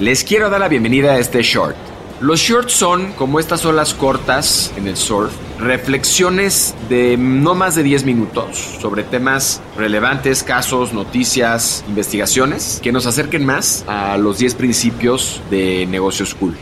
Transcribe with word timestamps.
Les 0.00 0.22
quiero 0.22 0.48
dar 0.48 0.60
la 0.60 0.68
bienvenida 0.68 1.14
a 1.14 1.18
este 1.18 1.42
short. 1.42 1.74
Los 2.20 2.38
shorts 2.38 2.72
son, 2.72 3.14
como 3.14 3.40
estas 3.40 3.64
olas 3.64 3.94
cortas 3.94 4.72
en 4.76 4.86
el 4.86 4.96
surf, 4.96 5.32
reflexiones 5.58 6.76
de 6.88 7.16
no 7.16 7.56
más 7.56 7.74
de 7.74 7.82
10 7.82 8.04
minutos 8.04 8.58
sobre 8.80 9.02
temas 9.02 9.60
relevantes, 9.76 10.44
casos, 10.44 10.92
noticias, 10.92 11.84
investigaciones 11.88 12.78
que 12.80 12.92
nos 12.92 13.06
acerquen 13.06 13.44
más 13.44 13.84
a 13.88 14.16
los 14.18 14.38
10 14.38 14.54
principios 14.54 15.42
de 15.50 15.84
negocios 15.86 16.32
cool. 16.36 16.56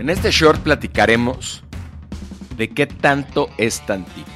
En 0.00 0.10
este 0.10 0.32
short 0.32 0.62
platicaremos 0.62 1.62
de 2.56 2.70
qué 2.70 2.88
tanto 2.88 3.50
es 3.56 3.86
tantito. 3.86 4.28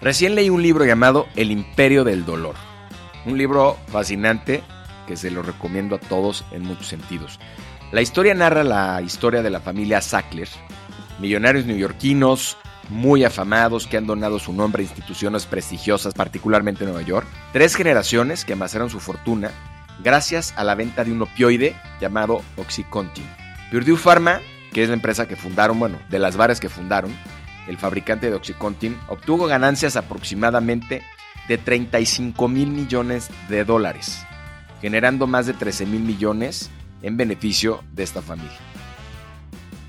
Recién 0.00 0.34
leí 0.34 0.48
un 0.48 0.62
libro 0.62 0.86
llamado 0.86 1.26
El 1.36 1.50
Imperio 1.50 2.02
del 2.04 2.24
Dolor 2.24 2.63
un 3.26 3.38
libro 3.38 3.76
fascinante 3.88 4.62
que 5.06 5.16
se 5.16 5.30
lo 5.30 5.42
recomiendo 5.42 5.96
a 5.96 6.00
todos 6.00 6.44
en 6.50 6.62
muchos 6.62 6.88
sentidos. 6.88 7.38
La 7.92 8.02
historia 8.02 8.34
narra 8.34 8.64
la 8.64 9.00
historia 9.02 9.42
de 9.42 9.50
la 9.50 9.60
familia 9.60 10.00
Sackler, 10.00 10.48
millonarios 11.20 11.66
neoyorquinos 11.66 12.56
muy 12.88 13.24
afamados 13.24 13.86
que 13.86 13.96
han 13.96 14.06
donado 14.06 14.38
su 14.38 14.52
nombre 14.52 14.82
a 14.82 14.86
instituciones 14.86 15.46
prestigiosas, 15.46 16.14
particularmente 16.14 16.84
en 16.84 16.90
Nueva 16.90 17.06
York. 17.06 17.26
Tres 17.52 17.74
generaciones 17.74 18.44
que 18.44 18.52
amasaron 18.52 18.90
su 18.90 19.00
fortuna 19.00 19.50
gracias 20.02 20.52
a 20.56 20.64
la 20.64 20.74
venta 20.74 21.04
de 21.04 21.12
un 21.12 21.22
opioide 21.22 21.76
llamado 22.00 22.42
Oxycontin. 22.56 23.24
Purdue 23.70 23.96
Pharma, 23.96 24.40
que 24.72 24.82
es 24.82 24.88
la 24.88 24.94
empresa 24.94 25.26
que 25.26 25.36
fundaron, 25.36 25.78
bueno, 25.78 25.98
de 26.10 26.18
las 26.18 26.36
varias 26.36 26.60
que 26.60 26.68
fundaron, 26.68 27.14
el 27.68 27.78
fabricante 27.78 28.28
de 28.28 28.36
Oxycontin, 28.36 28.98
obtuvo 29.08 29.46
ganancias 29.46 29.96
aproximadamente 29.96 31.02
de 31.48 31.58
35 31.58 32.48
mil 32.48 32.68
millones 32.70 33.30
de 33.48 33.64
dólares, 33.64 34.24
generando 34.80 35.26
más 35.26 35.46
de 35.46 35.54
13 35.54 35.86
mil 35.86 36.00
millones 36.00 36.70
en 37.02 37.16
beneficio 37.16 37.82
de 37.92 38.02
esta 38.02 38.22
familia. 38.22 38.58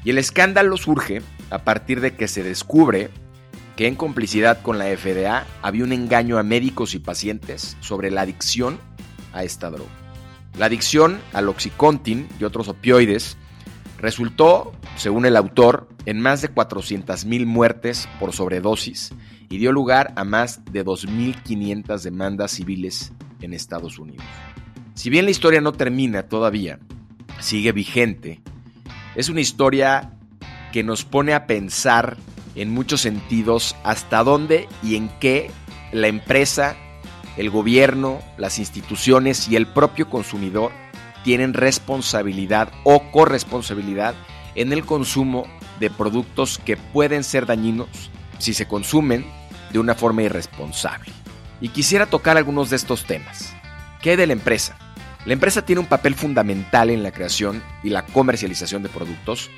Y 0.03 0.11
el 0.11 0.17
escándalo 0.17 0.77
surge 0.77 1.21
a 1.49 1.59
partir 1.59 2.01
de 2.01 2.15
que 2.15 2.27
se 2.27 2.43
descubre 2.43 3.09
que 3.75 3.87
en 3.87 3.95
complicidad 3.95 4.61
con 4.61 4.77
la 4.77 4.85
FDA 4.85 5.45
había 5.61 5.83
un 5.83 5.91
engaño 5.91 6.37
a 6.37 6.43
médicos 6.43 6.93
y 6.93 6.99
pacientes 6.99 7.75
sobre 7.81 8.11
la 8.11 8.21
adicción 8.21 8.79
a 9.33 9.43
esta 9.43 9.69
droga. 9.69 9.91
La 10.57 10.67
adicción 10.67 11.19
al 11.33 11.49
oxycontin 11.49 12.29
y 12.39 12.45
otros 12.45 12.69
opioides 12.69 13.37
resultó, 13.97 14.73
según 14.95 15.25
el 15.25 15.35
autor, 15.35 15.89
en 16.05 16.21
más 16.21 16.41
de 16.41 16.53
400.000 16.53 17.45
muertes 17.45 18.07
por 18.19 18.33
sobredosis 18.33 19.11
y 19.49 19.57
dio 19.57 19.71
lugar 19.71 20.13
a 20.15 20.23
más 20.23 20.63
de 20.71 20.85
2.500 20.85 22.01
demandas 22.01 22.51
civiles 22.51 23.13
en 23.41 23.53
Estados 23.53 23.99
Unidos. 23.99 24.25
Si 24.93 25.09
bien 25.09 25.25
la 25.25 25.31
historia 25.31 25.61
no 25.61 25.73
termina 25.73 26.23
todavía, 26.23 26.79
sigue 27.39 27.71
vigente, 27.71 28.41
es 29.15 29.29
una 29.29 29.41
historia 29.41 30.13
que 30.71 30.83
nos 30.83 31.05
pone 31.05 31.33
a 31.33 31.47
pensar 31.47 32.17
en 32.55 32.69
muchos 32.69 33.01
sentidos 33.01 33.75
hasta 33.83 34.23
dónde 34.23 34.67
y 34.83 34.95
en 34.95 35.09
qué 35.19 35.51
la 35.91 36.07
empresa, 36.07 36.75
el 37.37 37.49
gobierno, 37.49 38.19
las 38.37 38.59
instituciones 38.59 39.47
y 39.49 39.55
el 39.55 39.67
propio 39.67 40.09
consumidor 40.09 40.71
tienen 41.25 41.55
responsabilidad 41.55 42.71
o 42.83 43.11
corresponsabilidad 43.11 44.13
en 44.53 44.71
el 44.71 44.85
consumo 44.85 45.47
de 45.79 45.89
productos 45.89 46.59
que 46.63 46.77
pueden 46.77 47.23
ser 47.23 47.47
dañinos 47.47 47.89
si 48.37 48.53
se 48.53 48.67
consumen 48.67 49.25
de 49.71 49.79
una 49.79 49.95
forma 49.95 50.21
irresponsable. 50.21 51.11
Y 51.59 51.69
quisiera 51.69 52.05
tocar 52.05 52.37
algunos 52.37 52.69
de 52.69 52.75
estos 52.75 53.05
temas. 53.05 53.53
¿Qué 54.01 54.15
de 54.15 54.27
la 54.27 54.33
empresa? 54.33 54.77
La 55.25 55.33
empresa 55.33 55.65
tiene 55.65 55.79
un 55.79 55.87
papel 55.87 56.13
fundamental 56.13 56.91
en 56.91 57.01
la 57.01 57.11
creación 57.11 57.63
y 57.83 57.89
la 57.89 58.05
comercialización 58.05 58.83
de 58.83 58.89
productos 58.89 59.49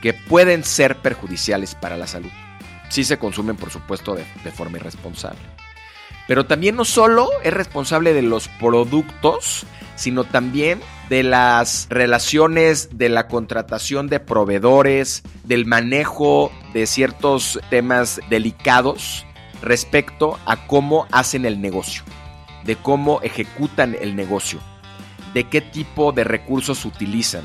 que 0.00 0.14
pueden 0.14 0.62
ser 0.62 0.96
perjudiciales 0.98 1.74
para 1.74 1.96
la 1.96 2.06
salud. 2.06 2.30
Si 2.88 3.02
se 3.02 3.18
consumen, 3.18 3.56
por 3.56 3.70
supuesto, 3.70 4.14
de, 4.14 4.24
de 4.44 4.50
forma 4.52 4.78
irresponsable. 4.78 5.40
Pero 6.30 6.46
también 6.46 6.76
no 6.76 6.84
solo 6.84 7.28
es 7.42 7.52
responsable 7.52 8.14
de 8.14 8.22
los 8.22 8.46
productos, 8.46 9.66
sino 9.96 10.22
también 10.22 10.78
de 11.08 11.24
las 11.24 11.88
relaciones 11.90 12.96
de 12.96 13.08
la 13.08 13.26
contratación 13.26 14.06
de 14.06 14.20
proveedores, 14.20 15.24
del 15.42 15.66
manejo 15.66 16.52
de 16.72 16.86
ciertos 16.86 17.58
temas 17.68 18.20
delicados 18.30 19.26
respecto 19.60 20.38
a 20.46 20.68
cómo 20.68 21.08
hacen 21.10 21.46
el 21.46 21.60
negocio, 21.60 22.04
de 22.62 22.76
cómo 22.76 23.20
ejecutan 23.22 23.96
el 24.00 24.14
negocio, 24.14 24.60
de 25.34 25.48
qué 25.48 25.60
tipo 25.60 26.12
de 26.12 26.22
recursos 26.22 26.84
utilizan, 26.84 27.42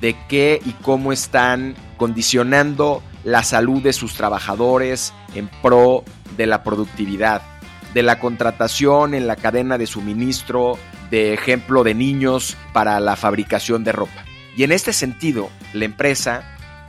de 0.00 0.16
qué 0.28 0.60
y 0.66 0.72
cómo 0.72 1.12
están 1.12 1.76
condicionando 1.98 3.00
la 3.22 3.44
salud 3.44 3.80
de 3.80 3.92
sus 3.92 4.14
trabajadores 4.14 5.14
en 5.36 5.48
pro 5.62 6.02
de 6.36 6.46
la 6.48 6.64
productividad, 6.64 7.51
de 7.94 8.02
la 8.02 8.18
contratación 8.18 9.14
en 9.14 9.26
la 9.26 9.36
cadena 9.36 9.78
de 9.78 9.86
suministro, 9.86 10.78
de 11.10 11.34
ejemplo 11.34 11.84
de 11.84 11.94
niños 11.94 12.56
para 12.72 12.98
la 13.00 13.16
fabricación 13.16 13.84
de 13.84 13.92
ropa. 13.92 14.24
Y 14.56 14.64
en 14.64 14.72
este 14.72 14.92
sentido, 14.92 15.50
la 15.72 15.84
empresa 15.84 16.42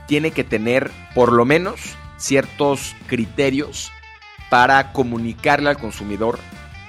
tiene 0.06 0.30
que 0.30 0.44
tener 0.44 0.90
por 1.14 1.32
lo 1.32 1.44
menos 1.44 1.80
ciertos 2.16 2.94
criterios 3.06 3.90
para 4.50 4.92
comunicarle 4.92 5.70
al 5.70 5.78
consumidor 5.78 6.38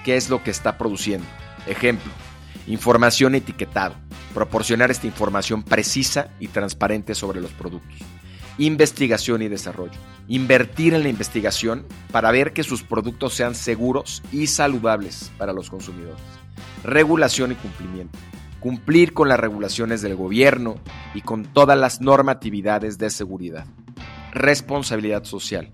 qué 0.03 0.15
es 0.17 0.29
lo 0.29 0.43
que 0.43 0.51
está 0.51 0.77
produciendo. 0.77 1.25
Ejemplo, 1.67 2.11
información 2.67 3.35
etiquetado, 3.35 3.95
proporcionar 4.33 4.91
esta 4.91 5.07
información 5.07 5.63
precisa 5.63 6.29
y 6.39 6.49
transparente 6.49 7.15
sobre 7.15 7.41
los 7.41 7.51
productos. 7.51 7.97
Investigación 8.57 9.41
y 9.41 9.49
desarrollo, 9.49 9.99
invertir 10.27 10.93
en 10.93 11.03
la 11.03 11.09
investigación 11.09 11.85
para 12.11 12.31
ver 12.31 12.53
que 12.53 12.63
sus 12.63 12.83
productos 12.83 13.33
sean 13.33 13.55
seguros 13.55 14.23
y 14.31 14.47
saludables 14.47 15.31
para 15.37 15.51
los 15.53 15.69
consumidores 15.69 16.21
regulación 16.85 17.51
y 17.51 17.55
cumplimiento. 17.55 18.17
Cumplir 18.59 19.13
con 19.13 19.27
las 19.27 19.39
regulaciones 19.39 20.01
del 20.01 20.15
gobierno 20.15 20.77
y 21.13 21.21
con 21.21 21.43
todas 21.43 21.77
las 21.77 22.01
normatividades 22.01 22.97
de 22.97 23.09
seguridad. 23.09 23.65
Responsabilidad 24.31 25.23
social. 25.23 25.69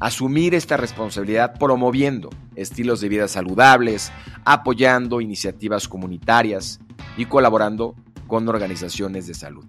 Asumir 0.00 0.54
esta 0.54 0.76
responsabilidad 0.76 1.54
promoviendo 1.58 2.30
estilos 2.56 3.00
de 3.00 3.08
vida 3.08 3.28
saludables, 3.28 4.12
apoyando 4.44 5.20
iniciativas 5.20 5.88
comunitarias 5.88 6.80
y 7.16 7.26
colaborando 7.26 7.94
con 8.26 8.48
organizaciones 8.48 9.26
de 9.26 9.34
salud. 9.34 9.64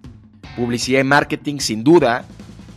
Publicidad 0.56 1.00
y 1.00 1.04
marketing 1.04 1.58
sin 1.58 1.84
duda 1.84 2.24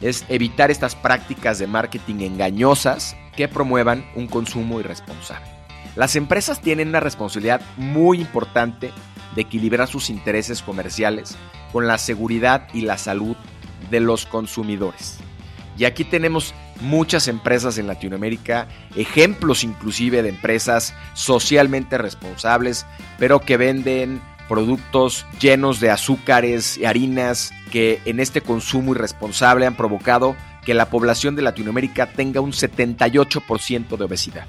es 0.01 0.25
evitar 0.29 0.71
estas 0.71 0.95
prácticas 0.95 1.59
de 1.59 1.67
marketing 1.67 2.21
engañosas 2.21 3.15
que 3.35 3.47
promuevan 3.47 4.05
un 4.15 4.27
consumo 4.27 4.79
irresponsable. 4.79 5.47
Las 5.95 6.15
empresas 6.15 6.61
tienen 6.61 6.89
una 6.89 6.99
responsabilidad 6.99 7.61
muy 7.77 8.19
importante 8.19 8.91
de 9.35 9.41
equilibrar 9.41 9.87
sus 9.87 10.09
intereses 10.09 10.61
comerciales 10.61 11.35
con 11.71 11.87
la 11.87 11.97
seguridad 11.97 12.67
y 12.73 12.81
la 12.81 12.97
salud 12.97 13.35
de 13.89 13.99
los 13.99 14.25
consumidores. 14.25 15.19
Y 15.77 15.85
aquí 15.85 16.03
tenemos 16.03 16.53
muchas 16.81 17.27
empresas 17.27 17.77
en 17.77 17.87
Latinoamérica, 17.87 18.67
ejemplos 18.95 19.63
inclusive 19.63 20.23
de 20.23 20.29
empresas 20.29 20.93
socialmente 21.13 21.97
responsables, 21.97 22.85
pero 23.19 23.39
que 23.39 23.57
venden 23.57 24.21
productos 24.47 25.25
llenos 25.39 25.79
de 25.79 25.89
azúcares 25.89 26.77
y 26.77 26.85
harinas 26.85 27.51
que 27.71 28.01
en 28.05 28.19
este 28.19 28.41
consumo 28.41 28.93
irresponsable 28.93 29.65
han 29.65 29.75
provocado 29.75 30.35
que 30.65 30.73
la 30.73 30.89
población 30.89 31.35
de 31.35 31.41
Latinoamérica 31.41 32.07
tenga 32.07 32.41
un 32.41 32.51
78% 32.51 33.97
de 33.97 34.03
obesidad 34.03 34.47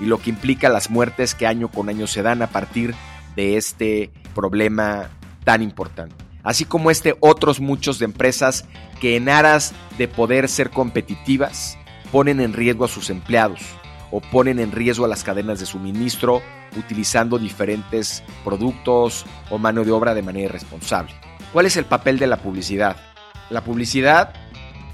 y 0.00 0.06
lo 0.06 0.18
que 0.18 0.30
implica 0.30 0.68
las 0.68 0.90
muertes 0.90 1.34
que 1.34 1.46
año 1.46 1.68
con 1.68 1.88
año 1.88 2.06
se 2.06 2.22
dan 2.22 2.42
a 2.42 2.48
partir 2.48 2.94
de 3.36 3.56
este 3.56 4.10
problema 4.34 5.10
tan 5.44 5.62
importante. 5.62 6.14
Así 6.42 6.64
como 6.64 6.90
este, 6.90 7.16
otros 7.20 7.60
muchos 7.60 7.98
de 7.98 8.04
empresas 8.04 8.64
que 9.00 9.16
en 9.16 9.28
aras 9.28 9.74
de 9.98 10.08
poder 10.08 10.48
ser 10.48 10.70
competitivas 10.70 11.76
ponen 12.12 12.40
en 12.40 12.52
riesgo 12.52 12.84
a 12.84 12.88
sus 12.88 13.10
empleados 13.10 13.60
o 14.10 14.20
ponen 14.20 14.58
en 14.58 14.72
riesgo 14.72 15.04
a 15.04 15.08
las 15.08 15.24
cadenas 15.24 15.60
de 15.60 15.66
suministro 15.66 16.42
utilizando 16.76 17.38
diferentes 17.38 18.22
productos 18.44 19.24
o 19.50 19.58
mano 19.58 19.84
de 19.84 19.92
obra 19.92 20.14
de 20.14 20.22
manera 20.22 20.46
irresponsable. 20.46 21.14
¿Cuál 21.52 21.66
es 21.66 21.76
el 21.76 21.84
papel 21.84 22.18
de 22.18 22.26
la 22.26 22.38
publicidad? 22.38 22.96
La 23.50 23.62
publicidad 23.62 24.34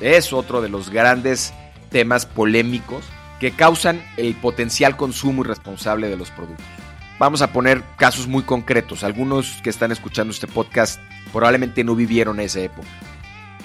es 0.01 0.33
otro 0.33 0.63
de 0.63 0.69
los 0.69 0.91
grandes 0.91 1.53
temas 1.91 2.27
polémicos 2.27 3.05
que 3.41 3.53
causan 3.53 4.03
el 4.17 4.35
potencial 4.35 4.97
consumo 4.97 5.43
irresponsable 5.43 6.09
de 6.09 6.17
los 6.17 6.31
productos. 6.31 6.65
Vamos 7.19 7.43
a 7.43 7.53
poner 7.53 7.83
casos 7.97 8.27
muy 8.27 8.43
concretos. 8.43 9.05
Algunos 9.05 9.61
que 9.63 9.71
están 9.71 9.93
escuchando 9.93 10.33
este 10.33 10.47
podcast 10.47 11.01
probablemente 11.33 11.85
no 11.85 11.95
vivieron 11.95 12.41
esa 12.41 12.61
época. 12.61 12.89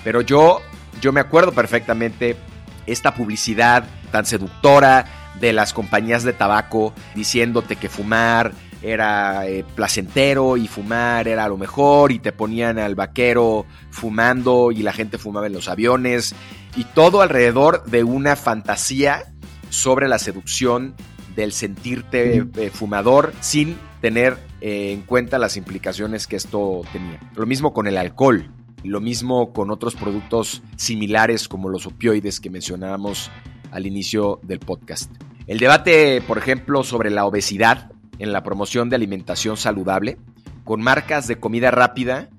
Pero 0.03 0.21
yo, 0.21 0.61
yo 1.01 1.11
me 1.11 1.19
acuerdo 1.19 1.51
perfectamente 1.51 2.37
esta 2.85 3.13
publicidad 3.13 3.85
tan 4.11 4.25
seductora 4.25 5.18
de 5.39 5.53
las 5.53 5.73
compañías 5.73 6.23
de 6.23 6.33
tabaco 6.33 6.93
diciéndote 7.15 7.75
que 7.75 7.89
fumar 7.89 8.51
era 8.81 9.47
eh, 9.47 9.65
placentero 9.75 10.55
y 10.57 10.67
fumar 10.67 11.27
era 11.27 11.47
lo 11.47 11.57
mejor 11.57 12.11
y 12.11 12.19
te 12.19 12.31
ponían 12.31 12.79
al 12.79 12.95
vaquero 12.95 13.65
fumando 13.91 14.71
y 14.71 14.83
la 14.83 14.93
gente 14.93 15.17
fumaba 15.17 15.47
en 15.47 15.53
los 15.53 15.67
aviones 15.67 16.33
y 16.75 16.85
todo 16.85 17.21
alrededor 17.21 17.83
de 17.85 18.03
una 18.03 18.35
fantasía 18.35 19.33
sobre 19.69 20.07
la 20.07 20.19
seducción 20.19 20.95
del 21.35 21.51
sentirte 21.51 22.47
eh, 22.55 22.69
fumador 22.69 23.33
sin 23.41 23.77
tener 24.01 24.37
eh, 24.61 24.91
en 24.91 25.01
cuenta 25.01 25.37
las 25.39 25.57
implicaciones 25.57 26.27
que 26.27 26.35
esto 26.35 26.81
tenía. 26.91 27.19
Lo 27.35 27.45
mismo 27.45 27.73
con 27.73 27.87
el 27.87 27.97
alcohol. 27.97 28.49
Lo 28.83 29.01
mismo 29.01 29.51
con 29.51 29.71
otros 29.71 29.95
productos 29.95 30.63
similares 30.77 31.49
como 31.49 31.67
los 31.67 31.85
opioides 31.85 32.39
que 32.39 32.49
mencionábamos 32.49 33.29
al 33.71 33.85
inicio 33.85 34.39
del 34.43 34.59
podcast. 34.59 35.11
El 35.47 35.59
debate, 35.59 36.21
por 36.21 36.37
ejemplo, 36.37 36.83
sobre 36.83 37.09
la 37.09 37.25
obesidad 37.25 37.91
en 38.19 38.33
la 38.33 38.43
promoción 38.43 38.89
de 38.89 38.95
alimentación 38.95 39.57
saludable, 39.57 40.17
con 40.63 40.81
marcas 40.81 41.27
de 41.27 41.39
comida 41.39 41.71
rápida 41.71 42.29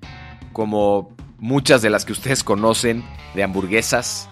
como 0.52 1.10
muchas 1.38 1.82
de 1.82 1.90
las 1.90 2.04
que 2.04 2.12
ustedes 2.12 2.44
conocen, 2.44 3.04
de 3.34 3.42
hamburguesas, 3.42 4.28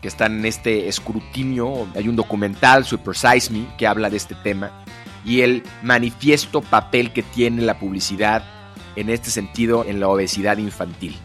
que 0.00 0.08
están 0.08 0.40
en 0.40 0.46
este 0.46 0.88
escrutinio. 0.88 1.86
Hay 1.94 2.08
un 2.08 2.16
documental, 2.16 2.84
Super 2.84 3.16
Size 3.16 3.52
Me, 3.52 3.66
que 3.76 3.86
habla 3.86 4.10
de 4.10 4.16
este 4.16 4.34
tema, 4.34 4.84
y 5.24 5.42
el 5.42 5.62
manifiesto 5.82 6.60
papel 6.60 7.12
que 7.12 7.22
tiene 7.22 7.62
la 7.62 7.78
publicidad 7.78 8.44
en 8.96 9.08
este 9.10 9.30
sentido 9.30 9.84
en 9.86 10.00
la 10.00 10.08
obesidad 10.08 10.58
infantil. 10.58 11.16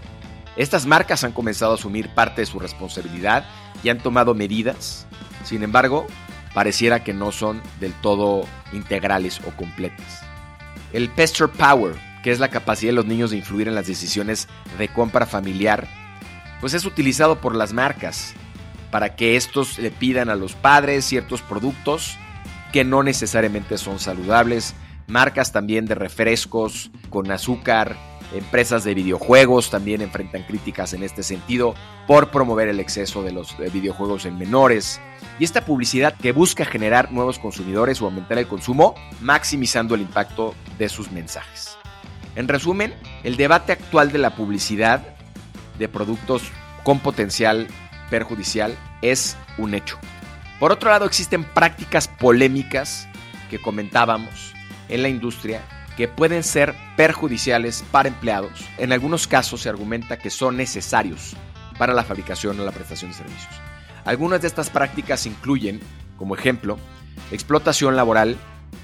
Estas 0.55 0.85
marcas 0.85 1.23
han 1.23 1.33
comenzado 1.33 1.73
a 1.73 1.75
asumir 1.75 2.09
parte 2.09 2.41
de 2.41 2.45
su 2.45 2.59
responsabilidad 2.59 3.45
y 3.85 3.89
han 3.89 3.99
tomado 3.99 4.33
medidas, 4.33 5.05
sin 5.43 5.61
embargo, 5.61 6.07
pareciera 6.55 7.03
que 7.03 7.13
no 7.13 7.31
son 7.31 7.61
del 7.79 7.93
todo 7.93 8.47
integrales 8.73 9.39
o 9.45 9.51
completas. 9.55 10.23
El 10.91 11.09
Pester 11.09 11.47
Power, 11.49 11.93
que 12.23 12.31
es 12.31 12.39
la 12.39 12.49
capacidad 12.49 12.89
de 12.89 12.95
los 12.95 13.05
niños 13.05 13.29
de 13.29 13.37
influir 13.37 13.67
en 13.67 13.75
las 13.75 13.85
decisiones 13.85 14.47
de 14.79 14.87
compra 14.87 15.27
familiar, 15.27 15.87
pues 16.61 16.73
es 16.73 16.83
utilizado 16.85 17.39
por 17.41 17.53
las 17.53 17.73
marcas 17.73 18.33
para 18.89 19.15
que 19.15 19.35
estos 19.35 19.77
le 19.77 19.91
pidan 19.91 20.29
a 20.29 20.35
los 20.35 20.53
padres 20.53 21.05
ciertos 21.05 21.43
productos 21.43 22.17
que 22.73 22.83
no 22.83 23.03
necesariamente 23.03 23.77
son 23.77 23.99
saludables, 23.99 24.73
marcas 25.05 25.51
también 25.51 25.85
de 25.85 25.93
refrescos 25.93 26.89
con 27.11 27.29
azúcar, 27.29 27.95
Empresas 28.33 28.83
de 28.83 28.93
videojuegos 28.93 29.69
también 29.69 30.01
enfrentan 30.01 30.43
críticas 30.43 30.93
en 30.93 31.03
este 31.03 31.23
sentido 31.23 31.75
por 32.07 32.31
promover 32.31 32.67
el 32.67 32.79
exceso 32.79 33.23
de 33.23 33.31
los 33.31 33.55
videojuegos 33.57 34.25
en 34.25 34.37
menores. 34.37 34.99
Y 35.39 35.43
esta 35.43 35.63
publicidad 35.63 36.15
que 36.15 36.31
busca 36.31 36.65
generar 36.65 37.11
nuevos 37.11 37.39
consumidores 37.39 38.01
o 38.01 38.05
aumentar 38.05 38.37
el 38.37 38.47
consumo, 38.47 38.95
maximizando 39.21 39.95
el 39.95 40.01
impacto 40.01 40.55
de 40.77 40.89
sus 40.89 41.11
mensajes. 41.11 41.77
En 42.35 42.47
resumen, 42.47 42.93
el 43.23 43.37
debate 43.37 43.71
actual 43.71 44.11
de 44.11 44.17
la 44.17 44.35
publicidad 44.35 45.15
de 45.77 45.87
productos 45.87 46.43
con 46.83 46.99
potencial 46.99 47.67
perjudicial 48.09 48.77
es 49.01 49.37
un 49.57 49.73
hecho. 49.73 49.97
Por 50.59 50.71
otro 50.71 50.89
lado, 50.89 51.05
existen 51.05 51.43
prácticas 51.43 52.07
polémicas 52.07 53.07
que 53.49 53.61
comentábamos 53.61 54.53
en 54.89 55.01
la 55.01 55.09
industria 55.09 55.61
que 55.97 56.07
pueden 56.07 56.43
ser 56.43 56.75
perjudiciales 56.97 57.83
para 57.91 58.09
empleados. 58.09 58.65
En 58.77 58.91
algunos 58.91 59.27
casos 59.27 59.61
se 59.61 59.69
argumenta 59.69 60.17
que 60.17 60.29
son 60.29 60.57
necesarios 60.57 61.35
para 61.77 61.93
la 61.93 62.03
fabricación 62.03 62.59
o 62.59 62.65
la 62.65 62.71
prestación 62.71 63.11
de 63.11 63.17
servicios. 63.17 63.53
Algunas 64.03 64.41
de 64.41 64.47
estas 64.47 64.69
prácticas 64.69 65.25
incluyen, 65.25 65.79
como 66.17 66.35
ejemplo, 66.35 66.77
explotación 67.31 67.95
laboral 67.95 68.37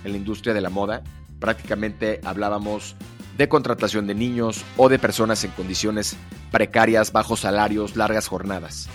en 0.04 0.12
la 0.12 0.18
industria 0.18 0.54
de 0.54 0.62
la 0.62 0.70
moda. 0.70 1.04
Prácticamente 1.40 2.22
hablábamos 2.24 2.96
de 3.38 3.48
contratación 3.50 4.08
de 4.08 4.16
niños 4.16 4.64
o 4.78 4.90
de 4.90 5.00
personas 5.00 5.44
en 5.44 5.52
condiciones 5.52 6.18
precarias, 6.52 7.12
bajos 7.12 7.42
salarios, 7.42 7.96
largas 7.96 8.28
jornadas. 8.28 8.90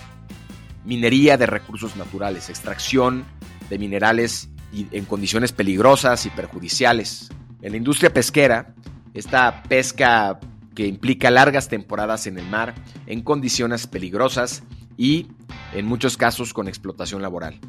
Minería 0.85 1.37
de 1.37 1.47
recursos 1.47 1.95
naturales, 1.95 2.49
extracción 2.49 3.25
de 3.69 3.77
minerales 3.77 4.49
en 4.73 5.05
condiciones 5.05 5.51
peligrosas 5.51 6.25
y 6.25 6.29
perjudiciales, 6.29 7.29
en 7.61 7.71
la 7.71 7.77
industria 7.77 8.13
pesquera, 8.13 8.73
esta 9.13 9.63
pesca 9.63 10.39
que 10.75 10.85
implica 10.85 11.31
largas 11.31 11.69
temporadas 11.69 12.27
en 12.27 12.37
el 12.37 12.47
mar, 12.47 12.75
en 13.07 13.21
condiciones 13.23 13.87
peligrosas 13.87 14.63
y, 14.95 15.27
en 15.73 15.87
muchos 15.87 16.17
casos, 16.17 16.53
con 16.53 16.67
explotación 16.67 17.21
laboral. 17.21 17.59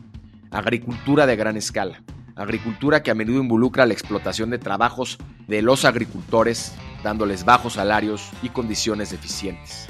Agricultura 0.51 1.27
de 1.27 1.37
gran 1.37 1.57
escala. 1.57 2.03
Agricultura 2.37 3.03
que 3.03 3.11
a 3.11 3.15
menudo 3.15 3.41
involucra 3.41 3.87
la 3.87 3.95
explotación 3.95 4.51
de 4.51 4.59
trabajos 4.59 5.19
de 5.47 5.63
los 5.63 5.85
agricultores, 5.85 6.75
dándoles 7.03 7.45
bajos 7.45 7.75
salarios 7.75 8.29
y 8.43 8.51
condiciones 8.51 9.11
deficientes. 9.11 9.87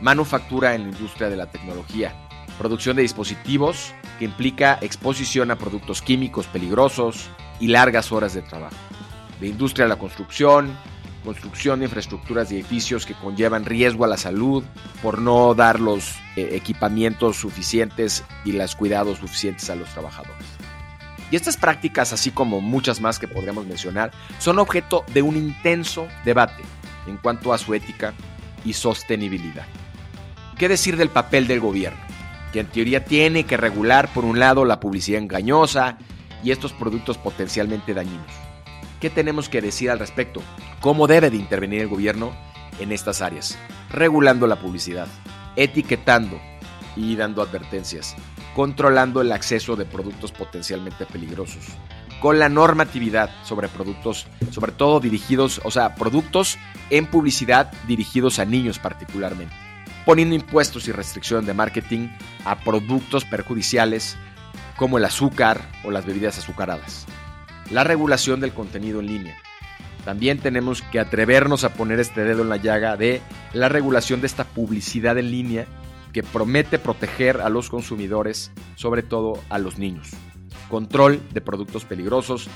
Manufactura 0.00 0.74
en 0.74 0.84
la 0.84 0.88
industria 0.88 1.28
de 1.28 1.36
la 1.36 1.50
tecnología. 1.50 2.14
Producción 2.58 2.96
de 2.96 3.02
dispositivos 3.02 3.92
que 4.18 4.24
implica 4.24 4.78
exposición 4.80 5.50
a 5.50 5.58
productos 5.58 6.00
químicos 6.00 6.46
peligrosos 6.46 7.28
y 7.60 7.68
largas 7.68 8.12
horas 8.12 8.32
de 8.32 8.42
trabajo 8.42 8.76
de 9.40 9.48
industria 9.48 9.84
de 9.84 9.90
la 9.90 9.98
construcción, 9.98 10.76
construcción 11.26 11.80
de 11.80 11.86
infraestructuras 11.86 12.48
de 12.48 12.56
edificios 12.56 13.04
que 13.04 13.14
conllevan 13.14 13.64
riesgo 13.64 14.04
a 14.04 14.08
la 14.08 14.16
salud 14.16 14.62
por 15.02 15.20
no 15.20 15.54
dar 15.54 15.80
los 15.80 16.14
eh, 16.36 16.50
equipamientos 16.52 17.36
suficientes 17.36 18.24
y 18.44 18.52
los 18.52 18.76
cuidados 18.76 19.18
suficientes 19.18 19.68
a 19.68 19.74
los 19.74 19.88
trabajadores. 19.90 20.46
Y 21.30 21.36
estas 21.36 21.56
prácticas, 21.56 22.12
así 22.12 22.30
como 22.30 22.60
muchas 22.60 23.00
más 23.00 23.18
que 23.18 23.26
podríamos 23.26 23.66
mencionar, 23.66 24.12
son 24.38 24.60
objeto 24.60 25.04
de 25.12 25.22
un 25.22 25.36
intenso 25.36 26.06
debate 26.24 26.62
en 27.08 27.16
cuanto 27.16 27.52
a 27.52 27.58
su 27.58 27.74
ética 27.74 28.14
y 28.64 28.72
sostenibilidad. 28.72 29.66
¿Qué 30.56 30.68
decir 30.68 30.96
del 30.96 31.10
papel 31.10 31.48
del 31.48 31.58
gobierno? 31.58 31.98
Que 32.52 32.60
en 32.60 32.66
teoría 32.68 33.04
tiene 33.04 33.44
que 33.44 33.56
regular, 33.56 34.08
por 34.14 34.24
un 34.24 34.38
lado, 34.38 34.64
la 34.64 34.78
publicidad 34.78 35.20
engañosa 35.20 35.98
y 36.44 36.52
estos 36.52 36.72
productos 36.72 37.18
potencialmente 37.18 37.92
dañinos 37.92 38.45
¿Qué 39.00 39.10
tenemos 39.10 39.50
que 39.50 39.60
decir 39.60 39.90
al 39.90 39.98
respecto? 39.98 40.40
¿Cómo 40.80 41.06
debe 41.06 41.28
de 41.28 41.36
intervenir 41.36 41.82
el 41.82 41.88
gobierno 41.88 42.32
en 42.80 42.92
estas 42.92 43.20
áreas? 43.20 43.58
Regulando 43.90 44.46
la 44.46 44.56
publicidad, 44.56 45.06
etiquetando 45.54 46.40
y 46.96 47.14
dando 47.14 47.42
advertencias, 47.42 48.16
controlando 48.54 49.20
el 49.20 49.32
acceso 49.32 49.76
de 49.76 49.84
productos 49.84 50.32
potencialmente 50.32 51.04
peligrosos, 51.04 51.66
con 52.22 52.38
la 52.38 52.48
normatividad 52.48 53.30
sobre 53.44 53.68
productos, 53.68 54.26
sobre 54.50 54.72
todo 54.72 54.98
dirigidos, 54.98 55.60
o 55.64 55.70
sea, 55.70 55.94
productos 55.94 56.56
en 56.88 57.04
publicidad 57.04 57.70
dirigidos 57.86 58.38
a 58.38 58.46
niños 58.46 58.78
particularmente, 58.78 59.54
poniendo 60.06 60.34
impuestos 60.34 60.88
y 60.88 60.92
restricción 60.92 61.44
de 61.44 61.52
marketing 61.52 62.08
a 62.46 62.60
productos 62.60 63.26
perjudiciales 63.26 64.16
como 64.76 64.96
el 64.96 65.04
azúcar 65.04 65.60
o 65.84 65.90
las 65.90 66.06
bebidas 66.06 66.38
azucaradas 66.38 67.06
la 67.70 67.84
regulación 67.84 68.40
del 68.40 68.52
contenido 68.52 69.00
en 69.00 69.06
línea. 69.06 69.36
También 70.04 70.38
tenemos 70.38 70.82
que 70.82 71.00
atrevernos 71.00 71.64
a 71.64 71.74
poner 71.74 71.98
este 71.98 72.22
dedo 72.22 72.42
en 72.42 72.48
la 72.48 72.58
llaga 72.58 72.96
de 72.96 73.20
la 73.52 73.68
regulación 73.68 74.20
de 74.20 74.28
esta 74.28 74.44
publicidad 74.44 75.18
en 75.18 75.32
línea 75.32 75.66
que 76.12 76.22
promete 76.22 76.78
proteger 76.78 77.40
a 77.40 77.48
los 77.48 77.68
consumidores, 77.68 78.52
sobre 78.76 79.02
todo 79.02 79.42
a 79.50 79.58
los 79.58 79.78
niños. 79.78 80.10
Control 80.70 81.20
de 81.32 81.40
productos 81.40 81.84
peligrosos 81.84 82.48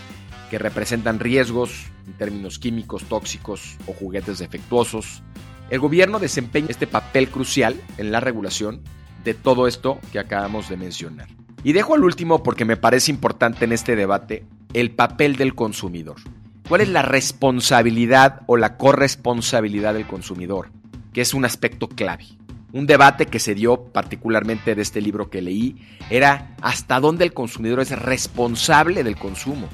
que 0.48 0.58
representan 0.58 1.18
riesgos 1.18 1.86
en 2.06 2.12
términos 2.14 2.58
químicos, 2.58 3.04
tóxicos 3.04 3.76
o 3.86 3.92
juguetes 3.92 4.38
defectuosos. 4.38 5.22
El 5.70 5.80
gobierno 5.80 6.18
desempeña 6.18 6.68
este 6.70 6.86
papel 6.86 7.28
crucial 7.28 7.74
en 7.98 8.12
la 8.12 8.20
regulación 8.20 8.82
de 9.24 9.34
todo 9.34 9.66
esto 9.66 9.98
que 10.12 10.18
acabamos 10.18 10.68
de 10.68 10.76
mencionar. 10.76 11.28
Y 11.62 11.72
dejo 11.72 11.94
al 11.94 12.04
último 12.04 12.42
porque 12.42 12.64
me 12.64 12.76
parece 12.76 13.10
importante 13.10 13.64
en 13.64 13.72
este 13.72 13.94
debate 13.94 14.46
el 14.72 14.90
papel 14.90 15.36
del 15.36 15.54
consumidor. 15.54 16.16
¿Cuál 16.68 16.82
es 16.82 16.88
la 16.88 17.02
responsabilidad 17.02 18.42
o 18.46 18.56
la 18.56 18.76
corresponsabilidad 18.76 19.94
del 19.94 20.06
consumidor? 20.06 20.70
Que 21.12 21.20
es 21.20 21.34
un 21.34 21.44
aspecto 21.44 21.88
clave. 21.88 22.26
Un 22.72 22.86
debate 22.86 23.26
que 23.26 23.40
se 23.40 23.56
dio 23.56 23.84
particularmente 23.84 24.76
de 24.76 24.82
este 24.82 25.00
libro 25.00 25.28
que 25.28 25.42
leí 25.42 25.76
era 26.08 26.54
hasta 26.62 27.00
dónde 27.00 27.24
el 27.24 27.32
consumidor 27.32 27.80
es 27.80 27.90
responsable 27.90 29.02
del 29.02 29.16
consumo. 29.16 29.68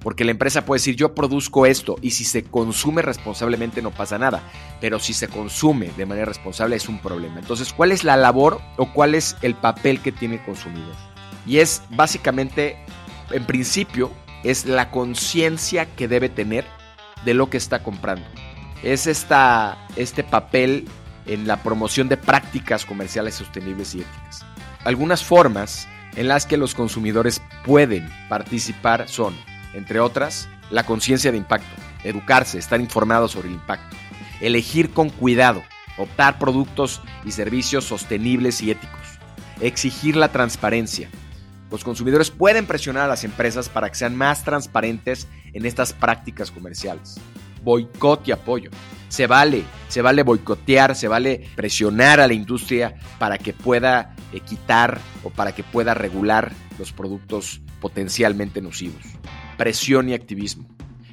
Porque 0.00 0.24
la 0.24 0.30
empresa 0.30 0.64
puede 0.64 0.78
decir 0.80 0.96
yo 0.96 1.14
produzco 1.14 1.66
esto 1.66 1.96
y 2.02 2.10
si 2.10 2.24
se 2.24 2.44
consume 2.44 3.02
responsablemente 3.02 3.82
no 3.82 3.90
pasa 3.90 4.18
nada. 4.18 4.42
Pero 4.80 4.98
si 4.98 5.14
se 5.14 5.28
consume 5.28 5.90
de 5.96 6.06
manera 6.06 6.26
responsable 6.26 6.76
es 6.76 6.88
un 6.88 6.98
problema. 6.98 7.40
Entonces, 7.40 7.72
¿cuál 7.72 7.92
es 7.92 8.04
la 8.04 8.16
labor 8.16 8.60
o 8.76 8.92
cuál 8.92 9.14
es 9.14 9.36
el 9.42 9.54
papel 9.54 10.00
que 10.00 10.12
tiene 10.12 10.36
el 10.36 10.44
consumidor? 10.44 10.94
Y 11.46 11.58
es 11.58 11.82
básicamente, 11.90 12.76
en 13.30 13.44
principio, 13.44 14.12
es 14.44 14.66
la 14.66 14.90
conciencia 14.90 15.86
que 15.86 16.08
debe 16.08 16.28
tener 16.28 16.64
de 17.24 17.34
lo 17.34 17.50
que 17.50 17.56
está 17.56 17.82
comprando. 17.82 18.26
Es 18.82 19.06
esta, 19.06 19.78
este 19.96 20.22
papel 20.22 20.86
en 21.26 21.46
la 21.46 21.62
promoción 21.62 22.08
de 22.08 22.16
prácticas 22.16 22.84
comerciales 22.84 23.34
sostenibles 23.34 23.94
y 23.94 24.00
éticas. 24.00 24.44
Algunas 24.84 25.24
formas 25.24 25.88
en 26.16 26.28
las 26.28 26.46
que 26.46 26.56
los 26.56 26.74
consumidores 26.74 27.42
pueden 27.64 28.08
participar 28.28 29.08
son 29.08 29.34
entre 29.74 30.00
otras, 30.00 30.48
la 30.70 30.84
conciencia 30.84 31.32
de 31.32 31.38
impacto, 31.38 31.68
educarse, 32.04 32.58
estar 32.58 32.80
informados 32.80 33.32
sobre 33.32 33.48
el 33.48 33.54
impacto, 33.54 33.96
elegir 34.40 34.90
con 34.90 35.10
cuidado, 35.10 35.62
optar 35.96 36.38
productos 36.38 37.02
y 37.24 37.32
servicios 37.32 37.84
sostenibles 37.84 38.60
y 38.62 38.70
éticos, 38.70 39.00
exigir 39.60 40.16
la 40.16 40.30
transparencia. 40.30 41.08
Los 41.70 41.84
consumidores 41.84 42.30
pueden 42.30 42.66
presionar 42.66 43.04
a 43.04 43.08
las 43.08 43.24
empresas 43.24 43.68
para 43.68 43.88
que 43.88 43.96
sean 43.96 44.16
más 44.16 44.44
transparentes 44.44 45.28
en 45.52 45.66
estas 45.66 45.92
prácticas 45.92 46.50
comerciales. 46.50 47.16
Boicot 47.62 48.26
y 48.28 48.32
apoyo. 48.32 48.70
Se 49.08 49.26
vale, 49.26 49.64
se 49.88 50.02
vale 50.02 50.22
boicotear, 50.22 50.94
se 50.94 51.08
vale 51.08 51.48
presionar 51.56 52.20
a 52.20 52.26
la 52.26 52.34
industria 52.34 52.94
para 53.18 53.38
que 53.38 53.52
pueda 53.52 54.14
quitar 54.46 54.98
o 55.24 55.30
para 55.30 55.54
que 55.54 55.62
pueda 55.62 55.94
regular 55.94 56.52
los 56.78 56.92
productos 56.92 57.60
potencialmente 57.80 58.60
nocivos 58.60 59.02
presión 59.58 60.08
y 60.08 60.14
activismo. 60.14 60.66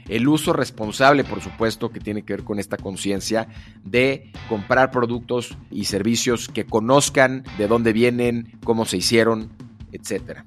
El 0.08 0.28
uso 0.28 0.54
responsable, 0.54 1.24
por 1.24 1.42
supuesto, 1.42 1.90
que 1.90 2.00
tiene 2.00 2.22
que 2.22 2.34
ver 2.34 2.44
con 2.44 2.60
esta 2.60 2.78
conciencia 2.78 3.48
de 3.84 4.32
comprar 4.48 4.92
productos 4.92 5.58
y 5.72 5.86
servicios 5.86 6.48
que 6.48 6.66
conozcan 6.66 7.44
de 7.58 7.68
dónde 7.68 7.92
vienen, 7.92 8.54
cómo 8.64 8.86
se 8.86 8.98
hicieron, 8.98 9.50
etc. 9.96 10.40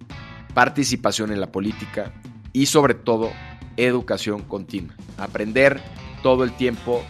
Participación 0.54 1.32
en 1.32 1.40
la 1.40 1.52
política 1.52 2.12
y 2.52 2.66
sobre 2.66 2.94
todo 2.94 3.30
educación 3.76 4.42
continua. 4.42 4.94
Aprender 5.16 5.80
todo 6.22 6.44
el 6.44 6.52
tiempo 6.52 7.02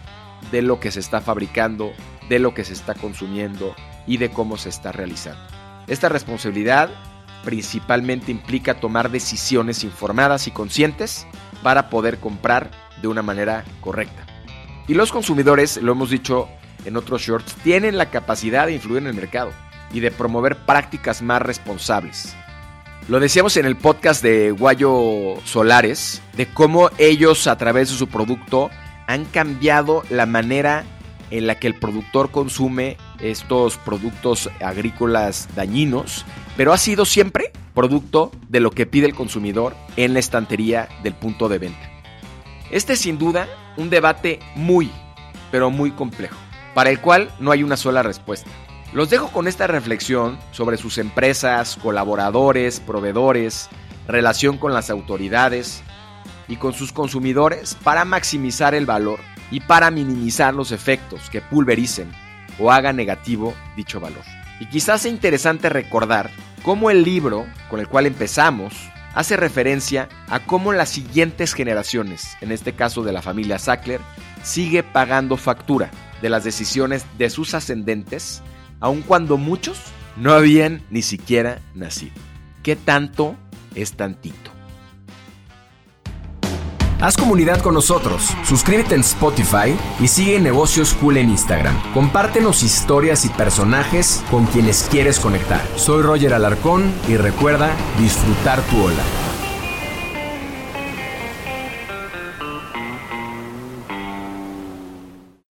de 0.51 0.61
lo 0.61 0.79
que 0.79 0.91
se 0.91 0.99
está 0.99 1.21
fabricando, 1.21 1.91
de 2.29 2.39
lo 2.39 2.53
que 2.53 2.63
se 2.63 2.73
está 2.73 2.93
consumiendo 2.93 3.75
y 4.07 4.17
de 4.17 4.29
cómo 4.29 4.57
se 4.57 4.69
está 4.69 4.91
realizando. 4.91 5.41
Esta 5.87 6.09
responsabilidad 6.09 6.89
principalmente 7.43 8.31
implica 8.31 8.79
tomar 8.79 9.09
decisiones 9.09 9.83
informadas 9.83 10.47
y 10.47 10.51
conscientes 10.51 11.25
para 11.63 11.89
poder 11.89 12.19
comprar 12.19 12.69
de 13.01 13.07
una 13.07 13.21
manera 13.21 13.63
correcta. 13.81 14.25
Y 14.87 14.93
los 14.93 15.11
consumidores, 15.11 15.77
lo 15.77 15.91
hemos 15.91 16.09
dicho 16.09 16.47
en 16.85 16.97
otros 16.97 17.21
shorts, 17.21 17.55
tienen 17.63 17.97
la 17.97 18.09
capacidad 18.09 18.67
de 18.67 18.73
influir 18.73 19.01
en 19.01 19.07
el 19.07 19.13
mercado 19.13 19.51
y 19.91 19.99
de 19.99 20.11
promover 20.11 20.57
prácticas 20.57 21.21
más 21.21 21.41
responsables. 21.41 22.35
Lo 23.07 23.19
decíamos 23.19 23.57
en 23.57 23.65
el 23.65 23.75
podcast 23.75 24.21
de 24.21 24.51
Guayo 24.51 25.35
Solares, 25.43 26.21
de 26.37 26.45
cómo 26.47 26.91
ellos 26.99 27.47
a 27.47 27.57
través 27.57 27.89
de 27.89 27.95
su 27.95 28.07
producto 28.07 28.69
han 29.07 29.25
cambiado 29.25 30.03
la 30.11 30.27
manera 30.27 30.83
en 31.31 31.47
la 31.47 31.55
que 31.55 31.67
el 31.67 31.75
productor 31.75 32.31
consume 32.31 32.97
estos 33.19 33.77
productos 33.77 34.49
agrícolas 34.61 35.47
dañinos, 35.55 36.25
pero 36.55 36.73
ha 36.73 36.77
sido 36.77 37.05
siempre 37.05 37.51
producto 37.73 38.31
de 38.47 38.59
lo 38.59 38.71
que 38.71 38.85
pide 38.85 39.07
el 39.07 39.15
consumidor 39.15 39.75
en 39.95 40.13
la 40.13 40.19
estantería 40.19 40.89
del 41.03 41.13
punto 41.13 41.49
de 41.49 41.59
venta. 41.59 41.89
Este 42.71 42.93
es 42.93 42.99
sin 42.99 43.17
duda 43.17 43.47
un 43.77 43.89
debate 43.89 44.39
muy, 44.55 44.91
pero 45.49 45.71
muy 45.71 45.91
complejo, 45.91 46.37
para 46.75 46.89
el 46.89 46.99
cual 46.99 47.31
no 47.39 47.51
hay 47.51 47.63
una 47.63 47.77
sola 47.77 48.03
respuesta. 48.03 48.49
Los 48.91 49.11
dejo 49.11 49.27
con 49.27 49.47
esta 49.47 49.67
reflexión 49.67 50.39
sobre 50.51 50.77
sus 50.77 50.97
empresas, 50.97 51.77
colaboradores, 51.81 52.79
proveedores, 52.79 53.69
relación 54.07 54.57
con 54.57 54.73
las 54.73 54.89
autoridades 54.89 55.83
y 56.47 56.55
con 56.55 56.73
sus 56.73 56.91
consumidores 56.91 57.75
para 57.83 58.03
maximizar 58.03 58.73
el 58.73 58.87
valor 58.87 59.19
y 59.51 59.59
para 59.59 59.91
minimizar 59.91 60.55
los 60.55 60.71
efectos 60.71 61.29
que 61.29 61.41
pulvericen 61.41 62.11
o 62.57 62.71
hagan 62.71 62.95
negativo 62.95 63.53
dicho 63.75 63.99
valor. 63.99 64.23
Y 64.59 64.65
quizás 64.65 65.03
sea 65.03 65.11
interesante 65.11 65.69
recordar 65.69 66.31
cómo 66.63 66.89
el 66.89 67.03
libro 67.03 67.45
con 67.69 67.79
el 67.79 67.87
cual 67.87 68.07
empezamos 68.07 68.73
hace 69.13 69.37
referencia 69.37 70.09
a 70.29 70.39
cómo 70.39 70.73
las 70.73 70.89
siguientes 70.89 71.53
generaciones, 71.53 72.37
en 72.41 72.51
este 72.51 72.73
caso 72.73 73.03
de 73.03 73.13
la 73.13 73.21
familia 73.21 73.59
Sackler, 73.59 74.01
sigue 74.43 74.81
pagando 74.81 75.37
factura 75.37 75.91
de 76.21 76.29
las 76.29 76.43
decisiones 76.43 77.05
de 77.17 77.29
sus 77.29 77.53
ascendentes, 77.53 78.41
aun 78.79 79.01
cuando 79.01 79.37
muchos 79.37 79.79
no 80.17 80.33
habían 80.33 80.81
ni 80.89 81.01
siquiera 81.01 81.59
nacido. 81.73 82.13
¿Qué 82.63 82.75
tanto 82.75 83.35
es 83.75 83.93
tantito? 83.93 84.51
Haz 87.01 87.15
comunidad 87.15 87.61
con 87.61 87.73
nosotros, 87.73 88.23
suscríbete 88.43 88.93
en 88.93 89.01
Spotify 89.01 89.73
y 90.01 90.09
sigue 90.09 90.37
Negocios 90.37 90.93
Cool 90.95 91.15
en 91.15 91.29
Instagram. 91.29 91.93
Compártenos 91.93 92.61
historias 92.61 93.23
y 93.23 93.29
personajes 93.29 94.21
con 94.29 94.45
quienes 94.47 94.85
quieres 94.91 95.17
conectar. 95.17 95.61
Soy 95.77 96.03
Roger 96.03 96.33
Alarcón 96.33 96.91
y 97.07 97.15
recuerda 97.15 97.71
disfrutar 97.97 98.61
tu 98.63 98.83
ola. 98.83 99.28